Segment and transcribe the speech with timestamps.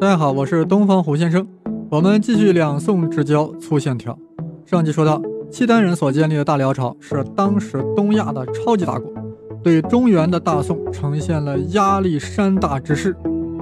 [0.00, 1.44] 大家好，我是东方胡先生。
[1.90, 4.16] 我们继续两宋之交粗线条。
[4.64, 5.20] 上集说到，
[5.50, 9.12] 契丹人所建立的大辽朝是当时东亚的超级大国，
[9.60, 13.16] 对中原的大宋呈现了压力山大之势。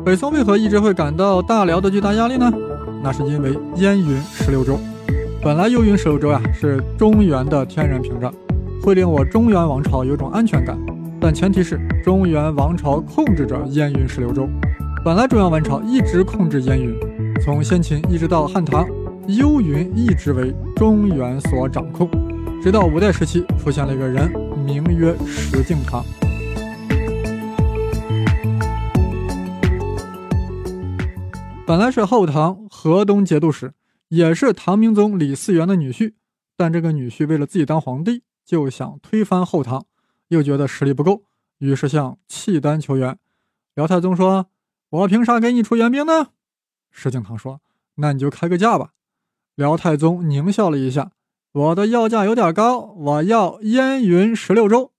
[0.04, 2.52] 北宋为何一直会感到大辽的巨大压力呢？
[3.02, 4.78] 那是因为燕云十六州。
[5.40, 8.30] 本来幽云十六州呀是中原的天然屏障，
[8.82, 10.78] 会令我中原王朝有种安全感。
[11.18, 14.46] 但前提是中原王朝控制着燕云十六州。
[15.06, 16.92] 本来中原王朝一直控制燕云，
[17.40, 18.84] 从先秦一直到汉唐，
[19.28, 22.10] 幽云一直为中原所掌控。
[22.60, 24.28] 直到五代时期，出现了一个人，
[24.64, 26.02] 名曰石敬瑭。
[31.64, 33.74] 本来是后唐河东节度使，
[34.08, 36.14] 也是唐明宗李嗣源的女婿。
[36.56, 39.86] 但这个女婿为了自己当皇帝，就想推翻后唐，
[40.30, 41.22] 又觉得实力不够，
[41.58, 43.16] 于是向契丹求援。
[43.76, 44.48] 辽太宗说。
[44.88, 46.28] 我凭啥给你出援兵呢？
[46.90, 47.60] 石敬瑭说
[47.96, 48.90] ：“那你就开个价吧。”
[49.56, 51.10] 辽太宗狞笑了一下
[51.52, 54.92] ：“我的要价有点高，我要燕云十六州。”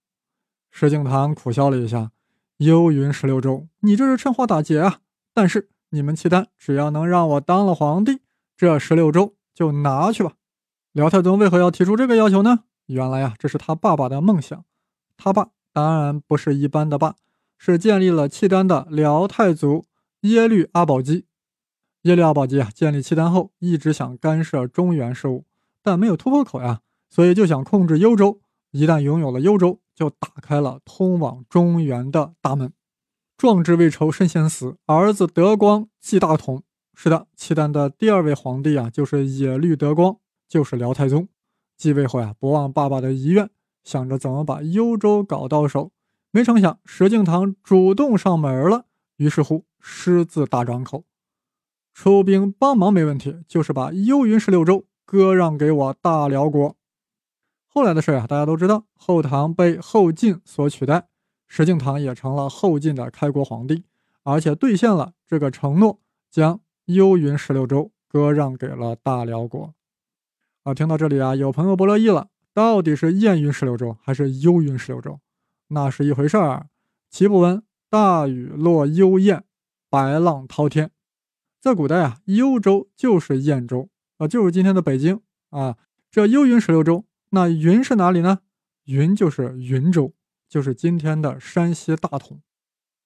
[0.70, 2.10] 石敬瑭苦笑了一下
[2.58, 4.98] ：“幽云十六州，你这是趁火打劫啊！
[5.32, 8.20] 但是你们契丹只要能让我当了皇帝，
[8.56, 10.32] 这十六州就拿去吧。”
[10.92, 12.64] 辽太宗为何要提出这个要求呢？
[12.86, 14.64] 原来呀，这是他爸爸的梦想。
[15.16, 17.16] 他爸当然不是一般的爸。
[17.58, 19.84] 是建立了契丹的辽太祖
[20.22, 21.26] 耶律阿保机。
[22.02, 25.44] 耶律阿保机啊，建立契丹后，一直想干涉中原事务，
[25.82, 28.40] 但没有突破口呀，所以就想控制幽州。
[28.70, 32.72] 一旦拥有了幽州，就打开了通往中原的大门。
[33.36, 36.62] 壮志未酬身先死，儿子德光继大统。
[36.94, 40.16] 是的，契丹的第二位皇帝啊，就是耶律德光，
[40.48, 41.28] 就是辽太宗。
[41.76, 43.48] 继位后呀，不忘爸爸的遗愿，
[43.84, 45.92] 想着怎么把幽州搞到手。
[46.30, 48.84] 没成想，石敬瑭主动上门了。
[49.16, 51.04] 于是乎，狮子大张口，
[51.94, 56.76] 出兵帮忙没问题，就是把幽云十六州割让给我大辽国。
[57.66, 61.08] 后来的事啊，大家都知道，后唐被后晋所取代，
[61.48, 63.84] 石敬瑭也成了后晋的开国皇帝，
[64.22, 65.98] 而且兑现了这个承诺，
[66.30, 69.74] 将幽云十六州割让给了大辽国。
[70.64, 75.18] 啊，听到这里啊，有朋友不乐意了，到底是燕云十六州还是幽云十六州？
[75.68, 76.68] 那是一回事儿，
[77.10, 79.44] 岂不闻大雨落幽燕，
[79.90, 80.90] 白浪滔天？
[81.60, 85.20] 在古代啊，幽州就是燕州啊，就是今天的北京
[85.50, 85.76] 啊。
[86.10, 88.40] 这幽云十六州，那云是哪里呢？
[88.84, 90.14] 云就是云州，
[90.48, 92.40] 就是今天的山西大同。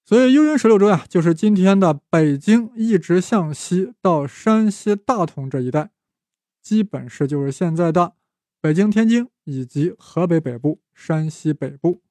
[0.05, 5.91] 所以幽云十六州呀，就是今天的北京，一直向西到山西大同这一带，
[6.61, 8.13] 基本是就是现在的
[8.61, 12.01] 北京、天津以及河北北部、山西北部。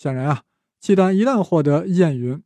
[0.00, 0.44] 显然啊，
[0.80, 2.42] 契丹一旦获得燕云，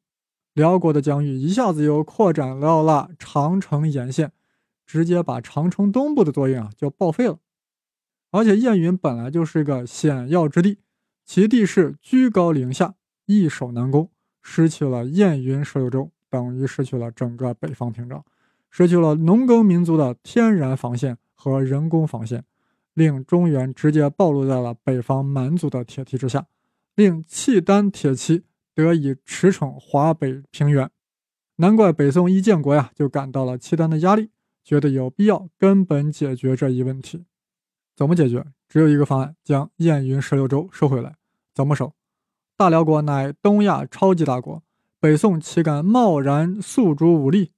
[0.54, 4.32] 辽国的疆域一下子又扩展到了长城沿线，
[4.84, 7.38] 直接把长城东部的作用啊就报废了。
[8.32, 10.78] 而且燕云本来就是一个险要之地，
[11.24, 14.10] 其地势居高临下，易守难攻。
[14.42, 18.24] 失去了燕云十六州，等于失去了整个北方屏障，
[18.68, 22.44] 失去了农耕民族的天然防线和人工防线，
[22.94, 26.44] 令中原直接暴露在了北方蛮族的铁蹄之下。
[26.94, 28.44] 令契丹铁骑
[28.74, 30.90] 得以驰骋华北平原，
[31.56, 34.30] 难怪北宋一建国呀就感到了契丹的压力，
[34.62, 37.24] 觉得有必要根本解决这一问题。
[37.96, 38.44] 怎么解决？
[38.68, 41.16] 只有一个方案：将燕云十六州收回来。
[41.54, 41.94] 怎么收？
[42.56, 44.62] 大辽国乃东亚超级大国，
[45.00, 47.52] 北宋岂敢贸然诉诸武力？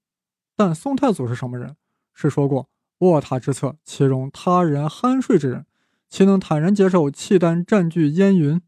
[0.55, 1.77] 但宋太祖是什么人？
[2.15, 5.67] 是说过卧榻之侧岂容他人酣睡之人？
[6.09, 8.61] 岂能坦然接受契丹占据燕云？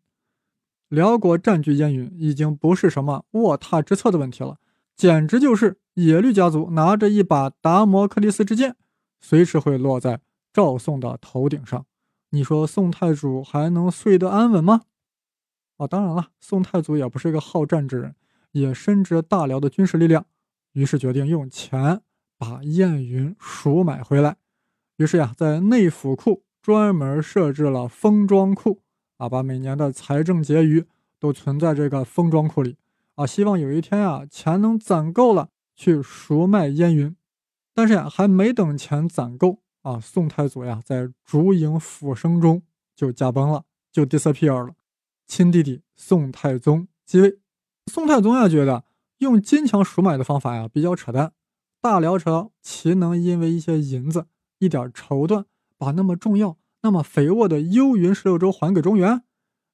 [0.89, 4.59] 辽国占据燕云，已经不是什么卧榻之侧的问题了，
[4.97, 8.77] 简直就是耶律家族拿着一把达摩克利斯之剑，
[9.21, 10.21] 随时会落在
[10.53, 11.85] 赵宋的头顶上。
[12.31, 14.83] 你说宋太祖还能睡得安稳吗？
[15.77, 18.15] 啊，当然了，宋太祖也不是一个好战之人，
[18.53, 20.27] 也深知大辽的军事力量，
[20.73, 22.01] 于是决定用钱
[22.39, 24.37] 把燕云赎买回来。
[24.97, 28.81] 于是呀，在内府库专门设置了封装库。
[29.19, 30.85] 啊，把每年的财政结余
[31.21, 32.77] 都存在这个封装库里
[33.17, 37.15] 啊，希望有一天啊，钱能攒够了去赎卖燕云。
[37.75, 42.63] 但是呀，还没等钱攒够啊，宋太祖呀，在烛影斧声中
[42.97, 44.75] 就驾崩了，就 disappear 了。
[45.27, 47.39] 亲弟弟宋太宗继位，
[47.87, 48.85] 宋太宗呀，觉得
[49.19, 51.33] 用金钱赎买的方法呀比较扯淡。
[51.81, 54.27] 大辽朝岂能因为一些银子、
[54.59, 55.45] 一点绸缎，
[55.77, 56.57] 把那么重要？
[56.89, 59.23] 那么肥沃的幽云十六州还给中原，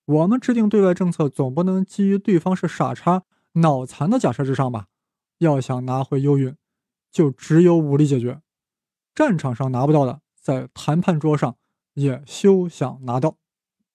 [0.05, 3.23] 我们制定对外政策总不能基于对方是傻叉、
[3.53, 4.89] 脑残的假设之上吧？
[5.39, 6.57] 要想拿回幽云，
[7.13, 8.41] 就只有武力解决。
[9.15, 11.57] 战场上拿不到的，在谈判桌上
[11.93, 13.37] 也休想拿到。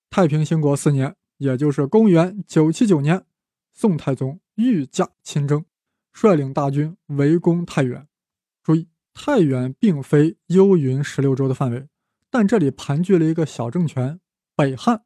[0.10, 3.25] 太平兴国四年，也就是公元979年，
[3.74, 5.66] 宋太宗御驾亲征，
[6.13, 8.07] 率领大军围攻太原。
[8.63, 11.89] 注意，太原并非幽云十六州的范围，
[12.31, 14.20] 但这里盘踞了一个小政权——
[14.56, 15.04] 北汉。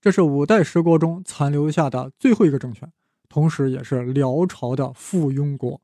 [0.00, 2.92] 这是五代十国中残留下的最后一个政权，
[3.28, 5.80] 同时也是辽朝的附庸国。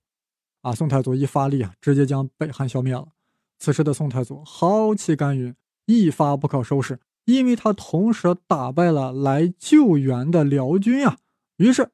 [0.60, 3.08] 啊，宋太祖一发力啊，直接将北汉消灭了。
[3.58, 5.54] 此时的宋太祖豪气干云，
[5.86, 7.00] 一发不可收拾。
[7.24, 11.18] 因为他同时打败了来救援的辽军啊，
[11.56, 11.90] 于是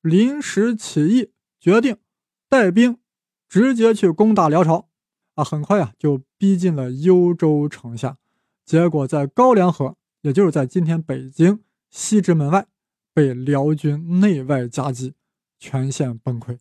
[0.00, 1.98] 临时起意，决定
[2.48, 2.98] 带兵
[3.46, 4.88] 直接去攻打辽朝。
[5.34, 8.16] 啊，很快啊就逼近了幽州城下，
[8.70, 11.58] 结果在高梁河，也就是在今天北京
[11.90, 12.68] 西直门外，
[13.12, 15.14] 被辽军内外夹击，
[15.58, 16.56] 全线崩溃。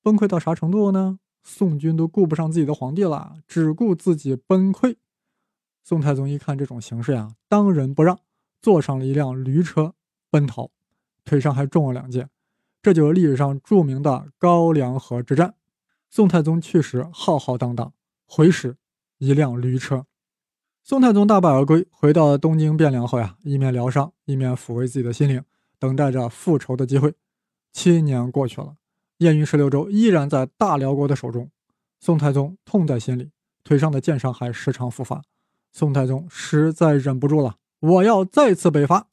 [0.00, 1.18] 崩溃到啥程度呢？
[1.42, 4.94] 宋军都顾不上自己的皇帝了，只顾自己崩溃。
[5.82, 8.20] 宋太宗一看这种形势呀，当仁不让，
[8.62, 9.94] 坐上了一辆驴车
[10.30, 10.70] 奔逃，
[11.24, 12.30] 腿上还中了两箭。
[12.80, 15.56] 这就是历史上著名的高梁河之战。
[16.10, 17.92] 宋太宗去时浩浩荡荡，
[18.24, 18.76] 回时
[19.18, 20.06] 一辆驴车。
[20.90, 25.40] 宋太宗大败而归，回到东京汴梁后呀，一面疗伤，一面抚慰自己的心灵，
[25.78, 27.14] 等待着复仇的机会。
[27.72, 28.74] 七年过去了，
[29.18, 31.48] 燕云十六州依然在大辽国的手中。
[32.00, 33.30] 宋太宗痛在心里，
[33.62, 35.22] 腿上的箭伤还时常复发。
[35.70, 39.06] 宋太宗实在忍不住了，我要再次北伐。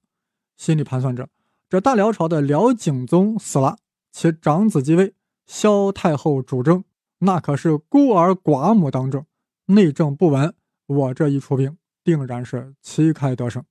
[0.55, 1.29] 心里盘算着，
[1.69, 3.77] 这大辽朝的辽景宗死了，
[4.11, 5.13] 其长子继位，
[5.45, 6.83] 萧太后主政，
[7.19, 9.23] 那可是孤儿寡母当政，
[9.67, 10.55] 内政不稳。
[10.87, 13.63] 我这一出兵，定然是旗开得胜。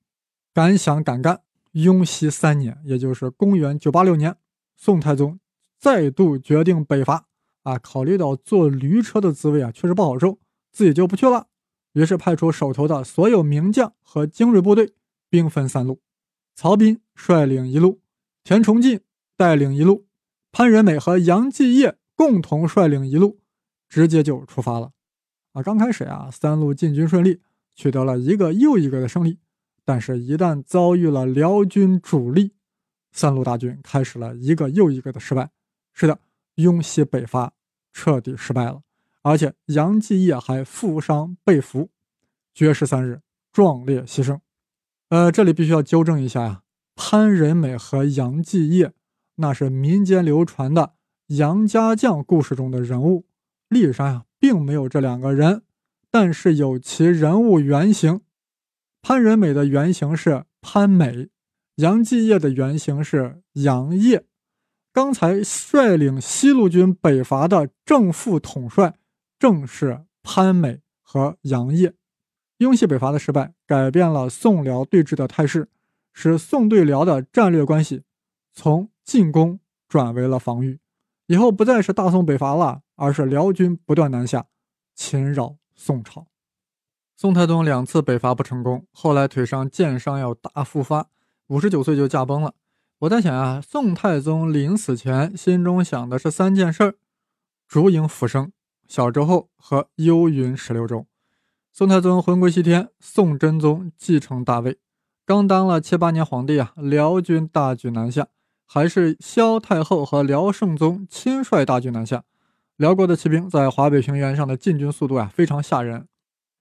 [0.53, 1.41] 敢想敢干。
[1.73, 4.35] 雍熙三年，也就是公元986年，
[4.75, 5.39] 宋太宗
[5.77, 7.27] 再度决定北伐。
[7.63, 10.39] 啊，考虑到坐驴车的滋味啊，确实不好受，
[10.71, 11.47] 自己就不去了。
[11.93, 14.93] 于是派出手头的所有名将和精锐部队，
[15.29, 15.99] 兵分三路：
[16.55, 17.99] 曹彬率领一路，
[18.43, 19.01] 田崇进
[19.35, 20.07] 带领一路，
[20.51, 23.39] 潘仁美和杨继业共同率领一路，
[23.89, 24.93] 直接就出发了。
[25.57, 27.41] 啊，刚开始啊，三路进军顺利，
[27.73, 29.39] 取得了一个又一个的胜利。
[29.83, 32.53] 但是，一旦遭遇了辽军主力，
[33.11, 35.49] 三路大军开始了一个又一个的失败。
[35.93, 36.19] 是的，
[36.55, 37.51] 雍熙北伐
[37.91, 38.81] 彻底失败了。
[39.23, 41.89] 而且杨继业还负伤被俘，
[42.53, 43.21] 绝食三日，
[43.51, 44.37] 壮烈牺牲。
[45.09, 46.61] 呃，这里必须要纠正一下呀，
[46.95, 48.93] 潘仁美和杨继业
[49.37, 50.93] 那是民间流传的
[51.29, 53.25] 杨家将故事中的人物，
[53.69, 55.63] 历史上呀并没有这两个人，
[56.09, 58.21] 但是有其人物原型。
[59.01, 61.27] 潘仁美的原型是潘美，
[61.75, 64.23] 杨继业的原型是杨业。
[64.93, 68.97] 刚才率领西路军北伐的正副统帅。
[69.37, 71.93] 正是潘美和杨业，
[72.59, 75.67] 雍熙北伐的失败改变了宋辽对峙的态势，
[76.13, 78.03] 使宋对辽的战略关系
[78.53, 79.59] 从进攻
[79.89, 80.79] 转为了防御。
[81.25, 84.47] 以后不再是大宋北伐了，而是辽军不断南下，
[84.93, 86.27] 侵扰宋朝。
[87.15, 91.07] 宋太宗两次北伐不成功，后来腿上箭伤要大复发，
[91.47, 92.53] 五十九岁就驾崩了。
[92.99, 96.95] 我在想啊，宋太宗临死前心中想的是三件事儿：
[97.67, 98.51] 烛影斧声。
[98.87, 101.07] 小周后和幽云十六州，
[101.73, 104.79] 宋太宗魂归西天，宋真宗继承大位，
[105.25, 108.29] 刚当了七八年皇帝啊，辽军大举南下，
[108.65, 112.23] 还是萧太后和辽圣宗亲率大军南下，
[112.77, 116.07] 辽国的骑兵在华北平原上的进军速度啊非常吓人，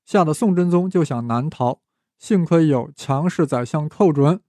[0.07, 1.81] 吓得宋真宗就想南逃，
[2.19, 4.41] 幸亏有强势宰相寇准，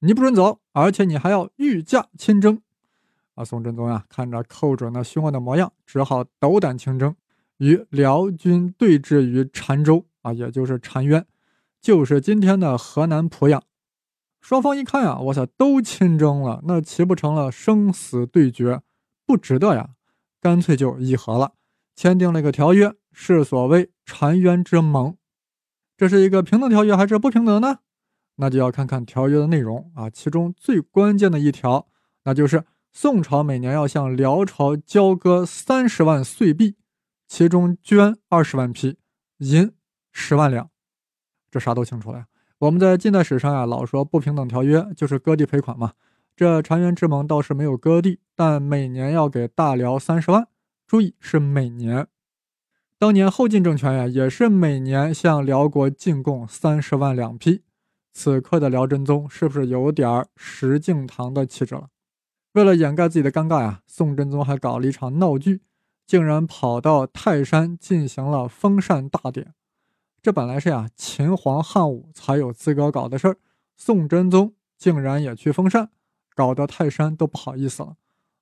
[0.00, 2.60] 你不准走，而且你还要御驾亲征。
[3.36, 7.14] 啊，宋真宗呀，看着寇准那凶恶的模样，只好斗胆亲征，
[7.58, 11.24] 与辽军对峙于澶州啊，也就是澶渊，
[11.80, 13.62] 就是今天的河南濮阳。
[14.40, 18.82] 双方一看呀，我操，都亲征了，那岂不成了生死对决？
[19.24, 19.90] 不值得呀，
[20.44, 21.54] 干脆就议和了，
[21.96, 25.16] 签订了一个条约，是所谓澶渊之盟。
[25.96, 27.78] 这是一个平等条约还是不平等呢？
[28.36, 31.88] 那就要看看条约的内容啊，其中最关键的一条，
[32.24, 32.64] 那就是。
[32.96, 36.76] 宋朝每年要向辽朝交割三十万岁币，
[37.26, 38.98] 其中绢二十万匹，
[39.38, 39.72] 银
[40.12, 40.70] 十万两。
[41.50, 42.26] 这啥都清楚了呀。
[42.58, 45.94] 我们在近代史上呀，老说不平等条约就是割地赔款嘛。
[46.36, 50.48] 这澶渊之盟倒是没有割地，但每年要给大辽三十万。
[50.86, 52.06] 注意是每年。
[52.98, 57.62] 当年后晋政权呀，也是每年向辽国进贡三十万两匹。
[58.12, 61.88] 此刻的辽真宗是不是有点石敬瑭的气质了？
[62.52, 65.62] 为了掩盖自己的尴尬呀，宋真宗还搞了一场闹剧，
[66.06, 69.54] 竟然跑到泰山进行了封禅大典。
[70.22, 73.36] 这本来是呀秦皇汉武才有资格搞的事儿，
[73.76, 75.90] 宋真宗竟然也去封禅，
[76.34, 77.96] 搞得泰山都不好意思了。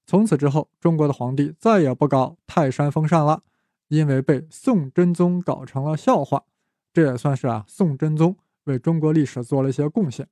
[0.07, 3.43] 从此之后，中国的皇帝再也不搞泰山封禅了，
[3.89, 6.45] 因为被宋真宗搞成了笑话。
[6.93, 10.29] 这也算是啊宋真宗为中国历史做了一些贡献。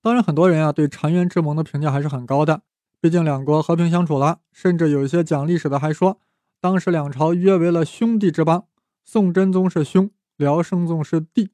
[0.00, 2.62] 当然，很多人啊对澶渊之盟的评价还是很高的，
[3.00, 6.20] 毕竟两国和平相处了，甚至有一些讲历史的还说，
[6.60, 8.66] 当时两朝约为了兄弟之邦，
[9.04, 10.10] 宋真宗是兄。
[10.36, 11.50] 辽圣宗是弟，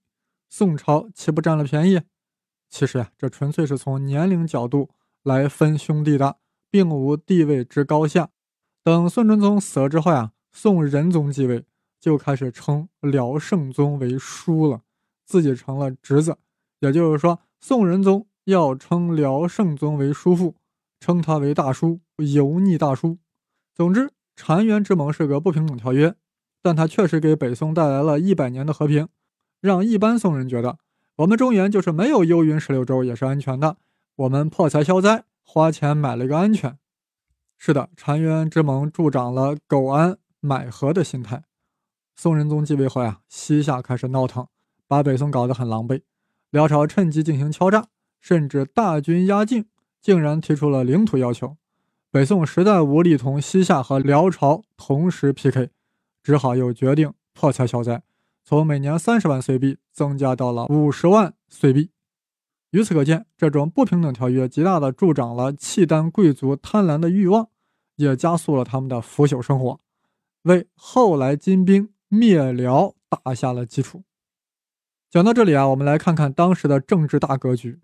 [0.49, 2.01] 宋朝岂不占了便宜？
[2.71, 4.89] 其实呀，这纯粹是从年龄角度
[5.23, 6.37] 来分兄弟的，
[6.71, 8.31] 并无地位之高下。
[8.83, 11.65] 等宋真宗死了之后呀，宋仁宗继位，
[12.01, 14.83] 就开始称辽圣宗为叔了，
[15.25, 16.39] 自己成了侄子。
[16.81, 20.55] 也就是说，宋仁宗要称辽圣宗为叔父，
[20.99, 23.19] 称他为大叔，油腻大叔。
[23.75, 26.15] 总之，澶渊之盟是个不平等条约。
[26.63, 29.09] 但它确实给北宋带来了一百年的和平，
[29.63, 30.77] 让一般宋人觉得
[31.17, 33.79] 我们中原就是没有幽云十六州也是安全的。
[34.21, 36.77] 我们破财消灾，花钱买了一个安全。
[37.57, 41.45] 是的，澶渊之盟助长了苟安买和的心态。
[42.17, 44.47] 宋仁宗继位后呀，西夏开始闹腾，
[44.87, 46.03] 把北宋搞得很狼狈。
[46.51, 47.87] 辽朝趁机进行敲诈，
[48.21, 49.65] 甚至大军压境，
[50.03, 51.57] 竟然提出了领土要求。
[52.11, 55.71] 北宋实在无力同西夏和辽朝同时 PK。
[56.23, 58.03] 只好又决定破财消灾，
[58.45, 61.89] 从每年三十万岁币增加到了五十万岁币。
[62.71, 67.49] 由此可见，这种不平等条约极大的助长了契丹贵族贪婪的欲望，
[67.97, 69.81] 也加速了他们的腐朽生活，
[70.43, 74.05] 为后来金兵灭辽打下了基础。
[75.11, 77.81] 讲到这里啊，我们来看看当时的政治大格局。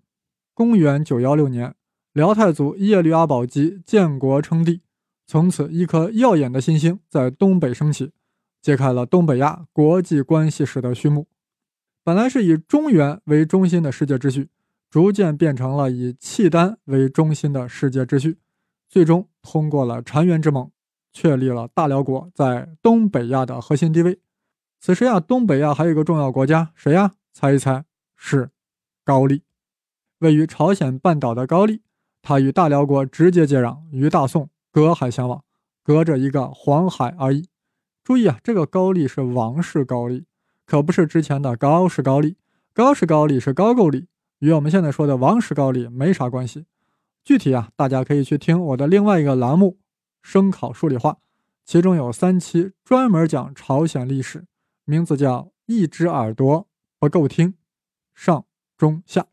[0.53, 1.75] 公元九幺六年，
[2.13, 4.81] 辽太祖耶律阿保机建国称帝，
[5.27, 8.13] 从此一颗耀眼的新星在东北升起。
[8.61, 11.27] 揭开了东北亚国际关系史的序幕。
[12.03, 14.49] 本来是以中原为中心的世界秩序，
[14.89, 18.37] 逐渐变成了以契丹为中心的世界秩序，
[18.87, 20.71] 最终通过了澶渊之盟，
[21.11, 24.19] 确立了大辽国在东北亚的核心地位。
[24.79, 27.15] 此时呀，东北亚还有一个重要国家，谁呀？
[27.33, 27.83] 猜一猜，
[28.15, 28.51] 是
[29.03, 29.43] 高丽。
[30.19, 31.81] 位于朝鲜半岛的高丽，
[32.21, 35.43] 它与大辽国直接接壤，与大宋隔海相望，
[35.83, 37.47] 隔着一个黄海而已。
[38.03, 40.25] 注意啊，这个高丽是王室高丽，
[40.65, 42.37] 可不是之前的高氏高丽。
[42.73, 44.07] 高氏高丽是高句丽，
[44.39, 46.65] 与我们现在说的王室高丽没啥关系。
[47.23, 49.71] 具体啊，大家可以去听我的另外一个栏目
[50.21, 51.11] 《声考数理化》，
[51.65, 54.45] 其中有三期专门讲朝鲜历史，
[54.85, 56.67] 名字叫《一只耳朵
[56.99, 57.49] 不够听》，
[58.13, 58.45] 上
[58.77, 59.25] 中下。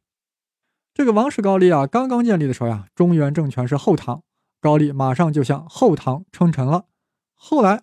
[0.92, 4.22] 这个王室高丽啊，刚刚建立的时候呀，中原政权是后唐，
[4.60, 6.86] 高丽马上就向后唐称臣了。
[7.34, 7.82] 后来。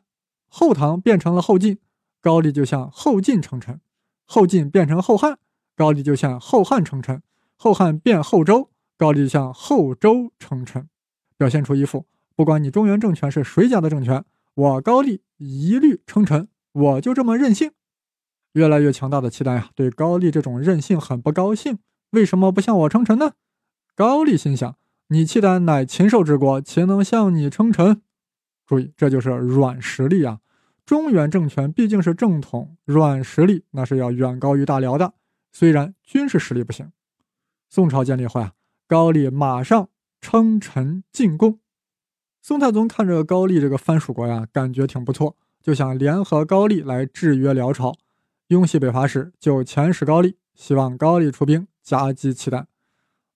[0.53, 1.79] 后唐变成了后晋，
[2.19, 3.77] 高丽就向后晋称臣；
[4.25, 5.39] 后晋变成后汉，
[5.81, 7.21] 高丽就向后汉称臣；
[7.57, 8.69] 后汉变后周，
[8.99, 10.87] 高丽向后周称臣，
[11.39, 14.23] 表现出一副不管你中原政权是谁家的政权，
[14.53, 17.71] 我高丽一律称臣，我就这么任性。
[18.53, 21.79] 越来越强大的契丹呀，对高丽这种任性很不高兴。
[22.11, 23.31] 为什么不向我称臣呢？
[23.95, 24.75] 高丽心想：
[25.07, 28.03] 你契丹乃禽兽之国，岂能向你称臣？
[28.67, 30.41] 注意，这就是软实力啊！
[30.85, 35.15] 中原政权毕竟是正统，软实力那是要远高于大辽的。
[35.51, 36.91] 虽然军事实力不行，
[37.69, 38.53] 宋朝建立后啊，
[38.87, 39.89] 高丽马上
[40.19, 41.59] 称臣进贡。
[42.41, 47.95] 宋太宗看着高丽这个藩属国呀，感觉挺不错，就想联合高丽来制约辽朝。
[48.47, 52.67] 雍熙北伐时就遣使高丽，希望高丽出兵夹击契丹。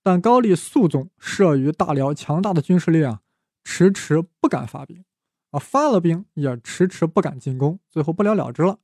[0.01, 3.22] 但高丽肃宗慑于大辽强大的军事力量，
[3.63, 5.03] 迟迟不敢发兵。
[5.51, 8.79] 啊发了兵也迟迟不敢进攻，最后不了了之了。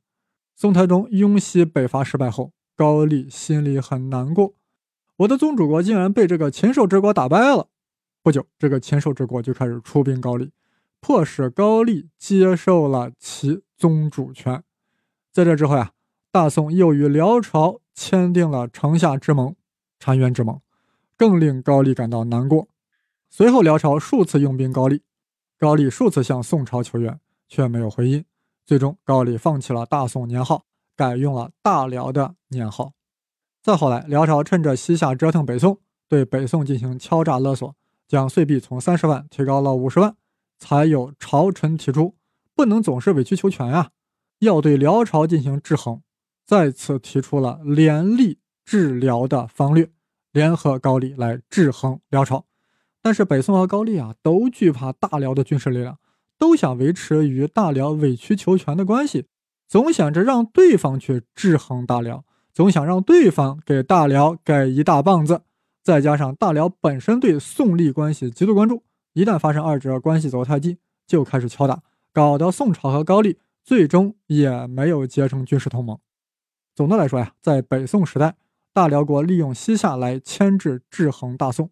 [0.56, 4.56] 宋太宗雍熙北伐失败后，高丽心里很难过，
[5.18, 7.68] 我的宗主国竟然被这个禽兽之国打败了。
[8.24, 10.52] 不久，这个禽兽之国就开始出兵高丽，
[11.00, 14.64] 迫使高丽接受了其宗主权。
[15.32, 15.92] 在这之后呀，
[16.32, 19.56] 大宋又与辽朝签订了城下之盟——
[20.02, 20.60] 澶渊之盟，
[21.16, 22.68] 更令高丽感到难过。
[23.30, 25.04] 随后，辽朝数次用兵高丽。
[25.60, 28.26] 高丽数次向宋朝求援，却没有回音。
[28.66, 30.66] 最终，高丽放弃了大宋年号，
[31.02, 32.94] 改用了大辽的年号。
[33.64, 37.76] 再后来，辽朝趁着西夏折腾北宋，对北宋进行敲诈勒索，
[38.08, 40.16] 将岁币从三十万提高了五十万，
[40.60, 42.14] 才有朝臣提出
[42.56, 43.90] 不能总是委曲求全呀，
[44.42, 46.04] 要对辽朝进行制衡，
[46.46, 49.90] 再次提出了联立治辽的方略，
[50.32, 52.46] 联合高丽来制衡辽朝。
[53.02, 55.98] 但是北宋和高丽啊，都惧怕大辽的军事力量，
[56.38, 59.26] 都想维持与大辽委曲求全的关系，
[59.72, 65.44] 总想着让对方去制衡大辽，总想让对方给大辽给一大棒子。
[65.82, 75.98] 再加上大辽本身对宋立关系极度关注，一旦发生二者关系走太近，就开始敲打，搞得宋朝和高丽最终也没有结成军事同盟。
[76.76, 78.36] 总的来说呀，在北宋时代，
[78.74, 81.70] 大辽国利用西夏来牵制制衡大宋，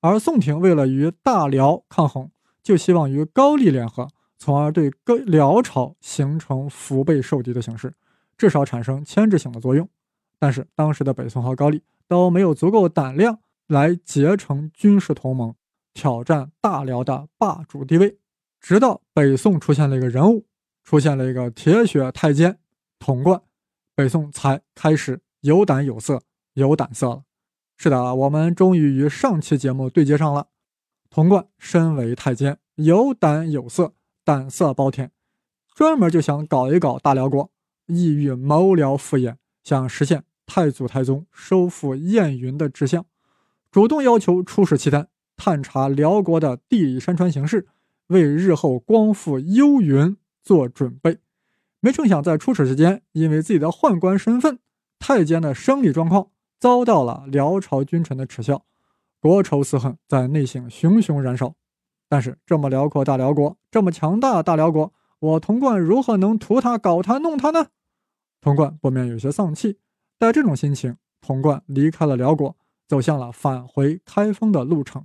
[0.00, 2.30] 而宋廷为了与大辽抗衡，
[2.62, 4.08] 就希望与高丽联合，
[4.44, 7.94] 从而对各辽朝形成腹背受敌的形式，
[8.36, 9.88] 至少产生牵制性的作用。
[10.38, 13.38] 但是当时的北宋和高丽都没有足够胆量。
[13.66, 15.54] 来结成军事同盟，
[15.94, 18.18] 挑战大辽的霸主地位。
[18.60, 20.44] 直到北宋出现了一个人物，
[20.82, 22.58] 出现了一个铁血太监
[22.98, 23.40] 童贯，
[23.94, 26.22] 北宋才开始有胆有色，
[26.52, 27.22] 有胆色了。
[27.78, 30.48] 是的，我们终于与上期节目对接上了。
[31.08, 33.94] 童贯身为太监，有胆有色，
[34.24, 35.12] 胆色包天，
[35.74, 37.50] 专门就想搞一搞大辽国，
[37.86, 43.04] 意欲谋辽复燕，想实现太祖太宗收复燕云的志向。
[43.70, 47.66] 主动要求出使契丹，探查辽国的地理山川形势，
[48.06, 51.18] 为日后光复幽云做准备。
[51.80, 54.58] 没成想，在出使之间，因为自己的宦官身份、
[54.98, 58.64] 太监的生理状况，遭到了辽朝君臣的耻笑，
[59.20, 61.54] 国仇四恨在内心熊熊燃烧。
[62.14, 67.66] 但是，这么辽阔大辽国，这么强大大辽国，我童贯如何能图他、搞他、弄他呢？
[68.40, 69.80] 童贯不免有些丧气。
[70.16, 72.56] 带这种心情，童贯离开了辽国。
[72.86, 75.04] 走向了返回开封的路程，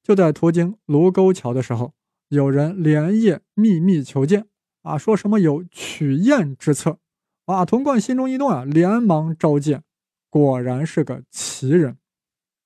[0.00, 1.92] 就在途经卢沟桥的时候，
[2.28, 4.46] 有人连夜秘密求见，
[4.82, 6.98] 啊，说什么有取燕之策，
[7.46, 9.82] 啊，童贯心中一动啊，连忙召见，
[10.30, 11.96] 果然是个奇人，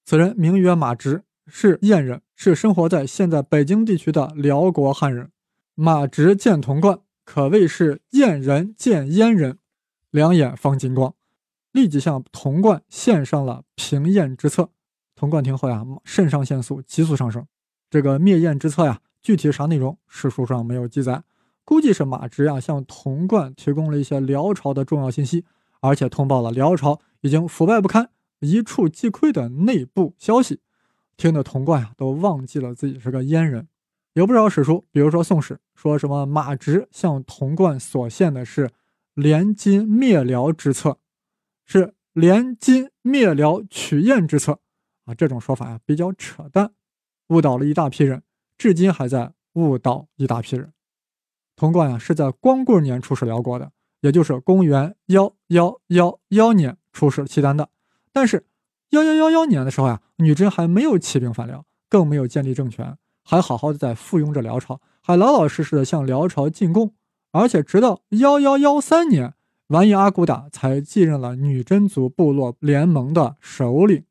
[0.04, 5.30] 此人名曰马直，是燕人，是生活在现在北京地区的辽国汉人。
[5.76, 9.58] 马直见童贯，可谓是燕人见燕人，
[10.10, 11.14] 两眼放金光。
[11.70, 14.70] 立即向童贯献上了平燕之策。
[15.14, 17.46] 童贯听后呀，肾上腺素急速上升。
[17.88, 21.22] 这个灭燕之策呀，具体啥内容，史书上没有记载。
[21.64, 25.44] 估计是马直呀向童贯提供了一些辽朝的重要信息，
[25.80, 30.58] 而且通报了辽朝已经腐败不堪、一触即溃的内部消息。
[31.16, 33.68] 听得童贯呀都忘记了自己是个燕人。
[34.14, 38.70] 有不少史书，比如说《宋史》，说什么马直向童贯所献的是
[39.14, 40.98] 联金灭辽之策。
[41.64, 44.58] 是联金灭辽取燕之策
[45.04, 45.14] 啊！
[45.14, 46.72] 这种说法呀比较扯淡，
[47.28, 48.22] 误导了一大批人，
[48.58, 50.72] 至今还在误导一大批人。
[51.56, 57.70] 童贯呀是在光棍年出使辽国的，也就是公元幺幺幺幺年出使契丹的。
[58.12, 58.44] 但是
[58.92, 66.92] 幺幺幺幺年的时候呀，女真还没有起兵反辽，更没有建立政权，还好好的在附庸着辽朝，还老老实实的向辽朝进贡，
[67.30, 69.34] 而且直到幺幺幺三年。
[69.68, 74.04] 完颜阿骨打才继任了女真族部落联盟的首领，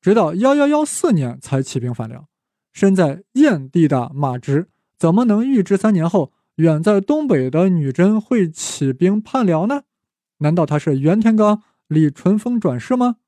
[0.00, 2.26] 直到幺幺幺四年才起兵反辽。
[2.72, 9.82] 身在燕地的马直怎么能预知三年后远在东北的女真会起兵叛辽呢？
[10.38, 13.18] 难道他是袁天罡、李淳风转世吗？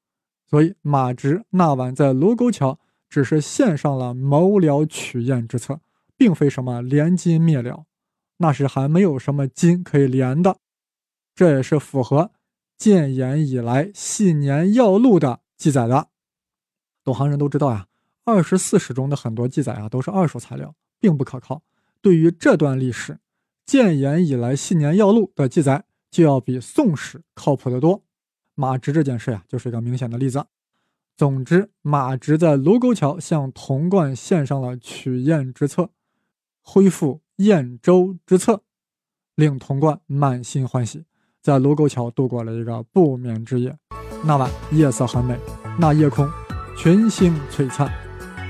[0.49, 5.81] 所以马直那晚在卢沟桥只是献上了谋辽取燕之策，
[6.17, 7.85] 并非什么联金灭辽。
[8.39, 10.59] 那时还没有什么金可以连的。
[11.35, 12.31] 这也是符合
[12.77, 16.09] 建炎以来系年要录的记载的。
[17.05, 17.87] 懂行人都知道呀，
[18.25, 21.63] 二十四史中的很多记载啊都是二手材料，并不可靠。
[22.01, 23.19] 对于这段历史，
[23.67, 28.03] 建炎以来系年要录的记载就要比宋史靠谱得多。
[28.61, 30.44] 马直这件事呀，就是一个明显的例子。
[31.16, 35.90] 总之，马直在卢沟桥向童贯献上了取燕之策，
[36.61, 38.62] 恢复燕州之策，
[39.37, 41.05] 令童贯满心欢喜。
[41.40, 43.79] 在卢沟桥度过了一个不眠之夜，
[44.25, 45.38] 那晚夜色很美，
[45.79, 46.29] 那夜空
[46.77, 47.88] 群星璀璨。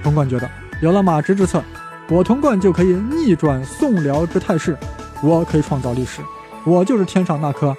[0.02, 1.62] 童贯觉得有了马直之策，
[2.08, 4.74] 我童贯就可以逆转宋辽之态势，
[5.22, 6.22] 我可以创造历史，
[6.64, 7.76] 我就是天上那颗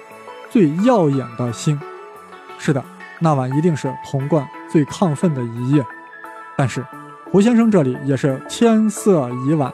[0.48, 1.76] 最耀眼的星。
[2.62, 2.84] 是的，
[3.20, 5.82] 那晚一定是童贯最亢奋的一夜。
[6.58, 6.84] 但是
[7.32, 9.72] 胡先生这里也是天色已晚，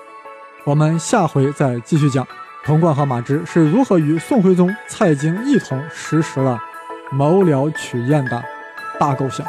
[0.64, 2.24] 我们下回再继续讲。
[2.64, 6.60] 童贯和马芝是如何与宋徽宗、蔡京一同实施了
[7.10, 8.42] 谋辽取燕的
[9.00, 9.44] 大构想？